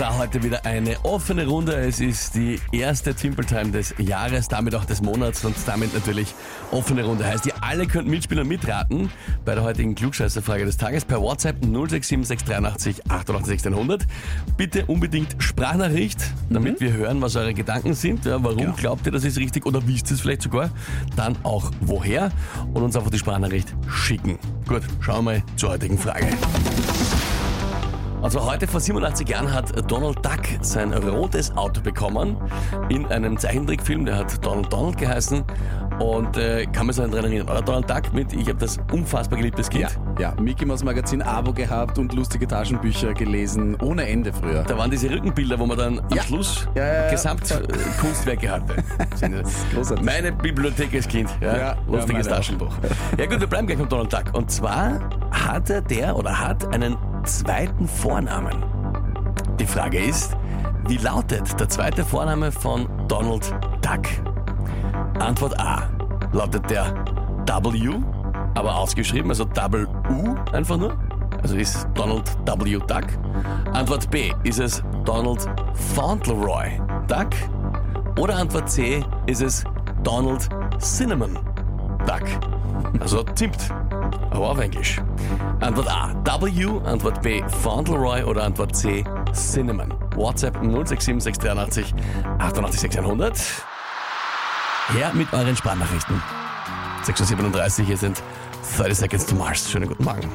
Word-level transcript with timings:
Da 0.00 0.16
heute 0.16 0.42
wieder 0.42 0.64
eine 0.64 0.96
offene 1.02 1.46
Runde. 1.46 1.74
Es 1.74 2.00
ist 2.00 2.34
die 2.34 2.58
erste 2.72 3.14
Timple 3.14 3.44
Time 3.44 3.70
des 3.70 3.94
Jahres, 3.98 4.48
damit 4.48 4.74
auch 4.74 4.86
des 4.86 5.02
Monats 5.02 5.44
und 5.44 5.54
damit 5.66 5.92
natürlich 5.92 6.34
offene 6.70 7.04
Runde. 7.04 7.26
Heißt, 7.26 7.44
ihr 7.44 7.52
alle 7.60 7.86
könnt 7.86 8.08
mitspielen 8.08 8.44
und 8.44 8.48
mitraten 8.48 9.10
bei 9.44 9.54
der 9.54 9.62
heutigen 9.62 9.94
Klugscheißerfrage 9.94 10.64
des 10.64 10.78
Tages 10.78 11.04
per 11.04 11.20
WhatsApp 11.20 11.56
067683 11.62 13.10
88 13.10 13.66
100. 13.66 14.06
Bitte 14.56 14.86
unbedingt 14.86 15.36
Sprachnachricht, 15.36 16.32
damit 16.48 16.80
wir 16.80 16.94
hören, 16.94 17.20
was 17.20 17.36
eure 17.36 17.52
Gedanken 17.52 17.92
sind. 17.92 18.24
Ja, 18.24 18.42
warum 18.42 18.74
glaubt 18.76 19.04
ihr, 19.04 19.12
das 19.12 19.24
ist 19.24 19.36
richtig 19.36 19.66
oder 19.66 19.86
wisst 19.86 20.10
ihr 20.10 20.14
es 20.14 20.22
vielleicht 20.22 20.40
sogar? 20.40 20.70
Dann 21.14 21.36
auch 21.42 21.70
woher 21.82 22.32
und 22.72 22.82
uns 22.82 22.96
einfach 22.96 23.10
die 23.10 23.18
Sprachnachricht 23.18 23.74
schicken. 23.86 24.38
Gut, 24.66 24.80
schauen 25.00 25.26
wir 25.26 25.32
mal 25.32 25.42
zur 25.56 25.72
heutigen 25.72 25.98
Frage. 25.98 26.26
Also 28.30 28.48
heute 28.48 28.68
vor 28.68 28.78
87 28.78 29.28
Jahren 29.28 29.52
hat 29.52 29.90
Donald 29.90 30.24
Duck 30.24 30.42
sein 30.60 30.92
rotes 30.92 31.50
Auto 31.56 31.80
bekommen 31.80 32.36
in 32.88 33.04
einem 33.06 33.36
Zeichentrickfilm, 33.36 34.04
der 34.04 34.18
hat 34.18 34.46
Donald 34.46 34.72
Donald 34.72 34.98
geheißen 34.98 35.42
und 35.98 36.36
äh, 36.36 36.64
kann 36.66 36.86
man 36.86 36.94
sich 36.94 37.04
daran 37.04 37.24
erinnern, 37.24 37.48
oder 37.48 37.60
Donald 37.60 37.90
Duck 37.90 38.14
mit, 38.14 38.32
ich 38.32 38.48
habe 38.48 38.60
das 38.60 38.78
unfassbar 38.92 39.36
geliebtes 39.36 39.68
Kind. 39.68 39.98
Ja, 40.20 40.32
Mickey 40.40 40.64
Mouse 40.64 40.84
Magazin 40.84 41.22
Abo 41.22 41.52
gehabt 41.52 41.98
und 41.98 42.12
lustige 42.12 42.46
Taschenbücher 42.46 43.14
gelesen, 43.14 43.76
ohne 43.82 44.06
Ende 44.06 44.32
früher. 44.32 44.62
Da 44.62 44.78
waren 44.78 44.92
diese 44.92 45.10
Rückenbilder, 45.10 45.58
wo 45.58 45.66
man 45.66 45.76
dann 45.76 45.98
am 45.98 46.16
Ja. 46.16 46.22
Schluss 46.22 46.68
Ja, 46.76 46.86
ja, 46.86 47.04
ja. 47.06 47.10
Gesamtkunstwerke 47.10 48.48
hatte. 48.48 48.76
großartig. 49.74 50.04
Meine 50.04 50.30
Bibliothek 50.30 50.94
als 50.94 51.08
Kind. 51.08 51.28
Ja, 51.40 51.56
Ja, 51.56 51.76
lustiges 51.88 52.28
ja, 52.28 52.36
Taschenbuch. 52.36 52.74
Ja 53.18 53.26
gut, 53.26 53.40
wir 53.40 53.48
bleiben 53.48 53.66
gleich 53.66 53.78
beim 53.78 53.88
Donald 53.88 54.12
Duck. 54.12 54.34
Und 54.34 54.52
zwar 54.52 55.00
hatte 55.32 55.82
der 55.82 56.14
oder 56.16 56.38
hat 56.38 56.72
einen 56.72 56.96
zweiten 57.24 57.86
Vornamen. 57.86 58.64
Die 59.58 59.66
Frage 59.66 59.98
ist, 59.98 60.36
wie 60.86 60.96
lautet 60.96 61.58
der 61.60 61.68
zweite 61.68 62.04
Vorname 62.04 62.50
von 62.50 62.88
Donald 63.08 63.52
Duck? 63.82 64.06
Antwort 65.18 65.58
A. 65.60 65.82
Lautet 66.32 66.68
der 66.70 66.94
W, 67.46 67.98
aber 68.54 68.76
ausgeschrieben, 68.76 69.30
also 69.30 69.44
Double 69.44 69.86
U 70.08 70.34
einfach 70.52 70.76
nur? 70.76 70.96
Also 71.42 71.56
ist 71.56 71.86
Donald 71.94 72.24
W. 72.46 72.78
Duck. 72.78 73.06
Antwort 73.72 74.10
B. 74.10 74.32
Ist 74.42 74.58
es 74.58 74.82
Donald 75.04 75.48
Fauntleroy 75.94 76.80
Duck? 77.08 77.30
Oder 78.18 78.36
Antwort 78.36 78.68
C. 78.68 79.04
Ist 79.26 79.42
es 79.42 79.64
Donald 80.02 80.48
Cinnamon 80.78 81.38
Duck? 82.06 82.24
Also 83.00 83.24
Zimt, 83.34 83.56
aber 84.30 84.50
auf 84.50 84.58
Englisch. 84.58 85.00
Antwort 85.60 85.88
A. 85.88 86.14
W. 86.40 86.80
Antwort 86.84 87.22
B. 87.22 87.42
Fauntleroy 87.62 88.22
oder 88.22 88.44
Antwort 88.44 88.76
C. 88.76 89.04
Cinnamon. 89.32 89.92
WhatsApp 90.14 90.56
067683 90.62 91.94
88 92.38 92.98
100. 92.98 93.38
Her 94.92 95.12
mit 95.14 95.32
euren 95.32 95.56
Sprachnachrichten. 95.56 96.22
6.37 97.04 97.80
Uhr, 97.80 97.86
hier 97.86 97.96
sind 97.96 98.22
30 98.76 98.98
Seconds 98.98 99.26
to 99.26 99.34
Mars. 99.34 99.70
Schönen 99.70 99.88
guten 99.88 100.04
Morgen. 100.04 100.28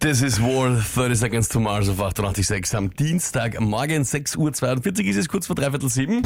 Das 0.00 0.22
ist 0.22 0.40
wohl 0.40 0.82
30 0.94 1.18
Seconds 1.18 1.48
to 1.48 1.60
Mars 1.60 1.88
auf 1.88 2.00
88.6 2.00 2.74
am 2.74 2.90
Dienstagmorgen, 2.94 4.02
6.42 4.02 4.38
Uhr 4.38 5.10
ist 5.10 5.16
es, 5.16 5.28
kurz 5.28 5.46
vor 5.46 5.56
dreiviertel 5.56 5.90
sieben. 5.90 6.22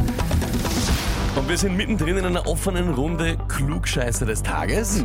Und 1.36 1.48
wir 1.48 1.58
sind 1.58 1.76
mittendrin 1.76 2.16
in 2.18 2.24
einer 2.26 2.46
offenen 2.46 2.94
Runde 2.94 3.36
Klugscheißer 3.48 4.24
des 4.24 4.44
Tages. 4.44 5.04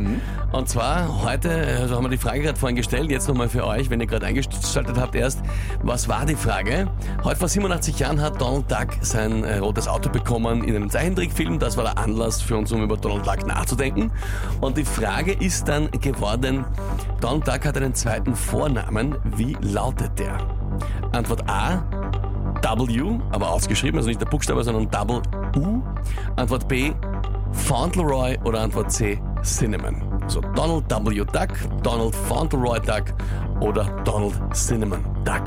Und 0.52 0.68
zwar 0.68 1.24
heute, 1.24 1.50
also 1.50 1.96
haben 1.96 2.04
wir 2.04 2.10
die 2.10 2.18
Frage 2.18 2.42
gerade 2.42 2.58
vorhin 2.58 2.76
gestellt, 2.76 3.10
jetzt 3.10 3.26
nochmal 3.26 3.48
für 3.48 3.66
euch, 3.66 3.90
wenn 3.90 4.00
ihr 4.00 4.06
gerade 4.06 4.26
eingeschaltet 4.26 4.96
habt 4.96 5.16
erst. 5.16 5.40
Was 5.82 6.08
war 6.08 6.24
die 6.26 6.36
Frage? 6.36 6.88
Heute 7.24 7.36
vor 7.36 7.48
87 7.48 7.98
Jahren 7.98 8.20
hat 8.20 8.40
Donald 8.40 8.70
Duck 8.70 8.90
sein 9.00 9.42
äh, 9.42 9.58
rotes 9.58 9.88
Auto 9.88 10.08
bekommen 10.08 10.62
in 10.62 10.76
einem 10.76 10.88
Zeichentrickfilm. 10.88 11.58
Das 11.58 11.76
war 11.76 11.82
der 11.82 11.98
Anlass 11.98 12.40
für 12.40 12.56
uns, 12.56 12.70
um 12.70 12.84
über 12.84 12.96
Donald 12.96 13.26
Duck 13.26 13.44
nachzudenken. 13.44 14.12
Und 14.60 14.76
die 14.76 14.84
Frage 14.84 15.32
ist 15.32 15.66
dann 15.66 15.90
geworden, 15.90 16.64
Donald 17.20 17.48
Duck 17.48 17.66
hat 17.66 17.76
einen 17.76 17.94
zweiten 17.94 18.36
Vornamen. 18.36 19.16
Wie 19.36 19.56
lautet 19.60 20.16
der? 20.20 20.38
Antwort 21.12 21.48
A, 21.50 21.82
W, 22.62 23.18
aber 23.30 23.50
ausgeschrieben, 23.50 23.98
also 23.98 24.08
nicht 24.08 24.20
der 24.20 24.26
Buchstabe, 24.26 24.62
sondern 24.62 24.90
Double 24.90 25.22
U. 25.56 25.82
Antwort 26.36 26.68
B, 26.68 26.92
Fauntleroy 27.52 28.38
oder 28.44 28.60
Antwort 28.60 28.92
C, 28.92 29.20
Cinnamon. 29.42 30.02
Also 30.22 30.40
Donald 30.54 30.84
W. 30.88 31.24
Duck, 31.24 31.48
Donald 31.82 32.14
Fauntleroy 32.14 32.78
Duck 32.80 33.04
oder 33.60 33.84
Donald 34.04 34.34
Cinnamon 34.54 35.04
Duck. 35.24 35.44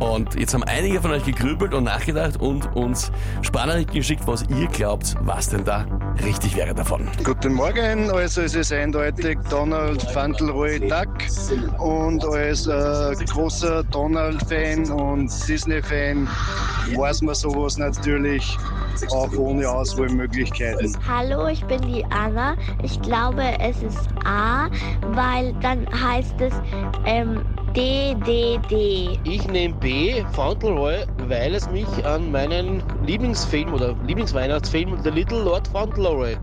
Und 0.00 0.34
jetzt 0.38 0.54
haben 0.54 0.64
einige 0.64 1.00
von 1.00 1.12
euch 1.12 1.24
gegrübelt 1.24 1.72
und 1.72 1.84
nachgedacht 1.84 2.40
und 2.40 2.74
uns 2.74 3.12
Sprachnachrichten 3.42 3.94
geschickt, 3.94 4.22
was 4.26 4.44
ihr 4.48 4.66
glaubt, 4.68 5.14
was 5.20 5.48
denn 5.48 5.64
da 5.64 5.86
richtig 6.24 6.56
wäre 6.56 6.74
davon. 6.74 7.08
Guten 7.22 7.54
Morgen, 7.54 8.10
also 8.10 8.42
es 8.42 8.54
ist 8.54 8.72
eindeutig 8.72 9.38
Donald 9.50 10.02
Fauntleroy 10.10 10.80
Duck 10.80 11.08
und 11.78 12.24
als 12.24 12.66
äh, 12.66 13.24
großer 13.26 13.84
Donald-Fan 13.84 14.90
und 14.90 15.30
Disney-Fan 15.48 16.28
weiß 16.96 17.22
man 17.22 17.34
sowas 17.34 17.78
natürlich 17.78 18.56
auch 19.10 19.32
ohne 19.36 19.68
Auswahlmöglichkeiten. 19.68 20.96
Hallo, 21.06 21.48
ich 21.48 21.64
bin 21.64 21.80
die 21.82 22.04
Anna. 22.06 22.56
Ich 22.82 23.00
glaube, 23.02 23.42
es 23.60 23.82
ist 23.82 24.08
A, 24.24 24.68
weil 25.14 25.52
dann 25.60 25.86
heißt 25.92 26.40
es 26.40 26.52
ähm, 27.04 27.33
DDD. 27.74 29.18
Ich 29.24 29.48
nehme 29.48 29.74
B, 29.74 30.22
Fauntleroy, 30.32 31.04
weil 31.28 31.54
es 31.54 31.68
mich 31.70 31.88
an 32.06 32.30
meinen 32.30 32.82
Lieblingsfilm 33.04 33.74
oder 33.74 33.96
Lieblingsweihnachtsfilm 34.06 34.96
The 35.02 35.10
Little 35.10 35.42
Lord 35.42 35.66
Fauntleroy 35.68 36.36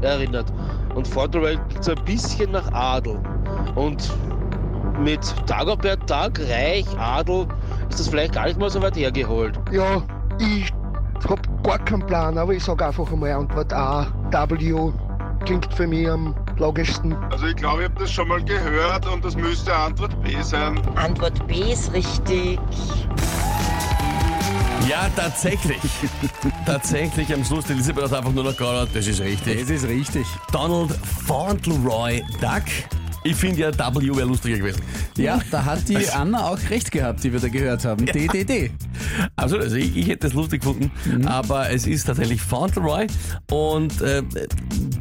erinnert. 0.00 0.52
Und 0.96 1.06
Fauntleroy 1.06 1.56
klingt 1.68 1.84
so 1.84 1.92
ein 1.92 2.04
bisschen 2.04 2.50
nach 2.50 2.70
Adel. 2.72 3.20
Und 3.76 4.10
mit 4.98 5.20
Dagobert 5.46 6.04
Tag, 6.08 6.40
Reich, 6.50 6.86
Adel, 6.98 7.46
ist 7.88 8.00
das 8.00 8.08
vielleicht 8.08 8.34
gar 8.34 8.46
nicht 8.46 8.58
mal 8.58 8.68
so 8.68 8.82
weit 8.82 8.96
hergeholt. 8.96 9.58
Ja, 9.70 10.02
ich 10.40 10.72
hab 11.28 11.62
gar 11.62 11.78
keinen 11.78 12.04
Plan, 12.06 12.36
aber 12.36 12.54
ich 12.54 12.64
sag 12.64 12.82
einfach 12.82 13.10
einmal 13.12 13.30
Antwort 13.30 13.72
A. 13.72 14.08
W 14.30 14.92
klingt 15.44 15.72
für 15.74 15.86
mich 15.86 16.10
am 16.10 16.34
logischsten. 16.58 17.14
Also 17.30 17.46
ich 17.46 17.56
glaube, 17.56 17.82
ich 17.82 17.88
habe 17.88 18.00
das 18.00 18.12
schon 18.12 18.28
mal 18.28 18.42
gehört 18.42 19.06
und 19.06 19.24
das 19.24 19.36
müsste 19.36 19.74
Antwort 19.74 20.20
B 20.22 20.40
sein. 20.42 20.80
Antwort 20.96 21.46
B 21.46 21.72
ist 21.72 21.92
richtig. 21.92 22.58
Ja, 24.88 25.08
tatsächlich. 25.14 25.78
tatsächlich 26.66 27.32
am 27.32 27.44
Schluss, 27.44 27.66
die 27.66 27.72
Elisabeth 27.72 28.04
hat 28.04 28.14
einfach 28.14 28.32
nur 28.32 28.44
noch 28.44 28.56
gehauen, 28.56 28.88
das 28.92 29.06
ist 29.06 29.20
richtig. 29.20 29.60
Das 29.60 29.70
ist 29.70 29.86
richtig. 29.86 30.26
Donald 30.50 30.90
Fauntleroy 31.26 32.22
Duck. 32.40 32.64
Ich 33.24 33.36
finde 33.36 33.60
ja 33.60 33.94
W 33.94 34.16
wäre 34.16 34.26
lustiger 34.26 34.58
gewesen. 34.58 34.82
Ja, 35.16 35.40
da 35.50 35.64
hat 35.64 35.88
die 35.88 36.08
Anna 36.08 36.48
auch 36.48 36.58
recht 36.70 36.90
gehabt, 36.90 37.22
die 37.22 37.32
wir 37.32 37.38
da 37.38 37.48
gehört 37.48 37.84
haben. 37.84 38.04
DDD. 38.04 38.72
Also, 39.36 39.58
also 39.58 39.76
ich, 39.76 39.96
ich 39.96 40.08
hätte 40.08 40.26
es 40.26 40.34
lustig 40.34 40.62
gefunden, 40.62 40.90
aber 41.26 41.70
es 41.70 41.86
ist 41.86 42.04
tatsächlich 42.04 42.40
Fauntleroy 42.40 43.06
und 43.50 44.00
äh, 44.00 44.22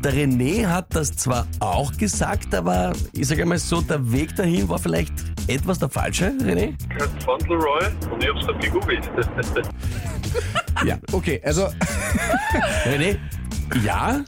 der 0.04 0.14
René 0.14 0.68
hat 0.68 0.94
das 0.96 1.16
zwar 1.16 1.48
auch 1.60 1.92
gesagt, 1.98 2.54
aber 2.56 2.94
ich 3.14 3.28
sage 3.28 3.44
einmal 3.44 3.58
so, 3.58 3.82
der 3.82 4.12
Weg 4.12 4.36
dahin 4.36 4.68
war 4.70 4.80
vielleicht 4.80 5.14
etwas 5.48 5.80
der 5.80 5.90
falsche, 5.90 6.34
René. 6.42 6.74
Fauntleroy 7.24 7.86
und 8.12 8.24
ich 8.24 8.30
habe 8.30 8.40
es 8.40 8.46
gerade 8.48 8.60
gegoogelt. 8.60 9.12
Ja, 10.86 10.98
okay, 11.12 11.42
also 11.44 11.68
René, 12.86 13.18
ja, 13.84 14.24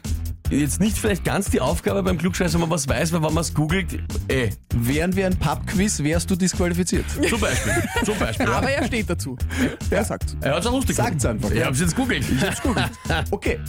jetzt 0.60 0.80
nicht 0.80 0.98
vielleicht 0.98 1.24
ganz 1.24 1.50
die 1.50 1.60
Aufgabe 1.62 2.04
beim 2.04 2.18
Klugscheißer, 2.18 2.54
wenn 2.56 2.62
man 2.62 2.70
was 2.70 2.88
weiß, 2.88 3.12
weil 3.14 3.24
wenn 3.24 3.34
man 3.34 3.42
es 3.42 3.54
googelt, 3.54 4.00
eh, 4.30 4.50
wären 4.76 5.16
wir 5.16 5.26
ein 5.28 5.38
Pub-Quiz, 5.38 6.02
wärst 6.04 6.30
du 6.32 6.36
disqualifiziert. 6.36 7.06
zum 7.30 7.40
Beispiel, 7.40 7.74
zum 8.06 8.18
Beispiel. 8.20 8.46
ja. 8.48 8.54
Aber 8.54 8.70
er 8.70 8.86
steht 8.86 9.10
dazu. 9.10 9.38
Er 9.90 10.04
sagt 10.06 10.36
Er 10.42 10.54
hat 10.54 10.60
es 10.62 10.66
auch 10.68 10.74
lustig 10.74 10.96
Sagt's 10.96 11.24
gefunden. 11.24 11.44
einfach, 11.46 11.58
Ich 11.58 11.66
hab's 11.66 11.80
jetzt 11.80 11.96
googelt. 11.96 12.26
Ich 12.30 12.42
hab's 12.44 12.62
googelt. 12.62 12.90
Okay. 13.32 13.60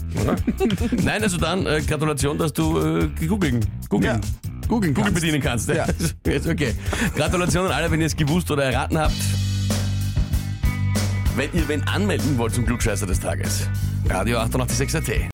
Nein, 1.03 1.23
also 1.23 1.37
dann 1.39 1.67
äh, 1.67 1.81
Gratulation, 1.87 2.39
dass 2.39 2.53
du 2.53 2.79
äh, 2.79 3.09
googeln, 3.27 3.61
googeln, 3.89 4.15
Ja. 4.15 4.21
Googeln 4.69 4.95
Google 4.95 5.11
kannst. 5.13 5.21
bedienen 5.21 5.43
kannst. 5.43 5.69
Ja. 5.69 5.87
Okay. 6.27 6.75
Gratulation 7.17 7.67
an 7.67 7.73
alle, 7.73 7.91
wenn 7.91 8.01
ihr 8.01 8.07
es 8.07 8.17
gewusst 8.17 8.51
oder 8.51 8.65
erraten 8.65 8.99
habt. 8.99 9.13
Wenn 11.37 11.53
ihr 11.53 11.67
wen 11.69 11.83
anmelden 11.89 12.39
wollt 12.39 12.55
zum 12.55 12.65
Klugscheißer 12.65 13.07
des 13.07 13.21
Tages. 13.21 13.69
Radio 14.09 14.39
886 14.39 14.97
AT. 14.97 15.34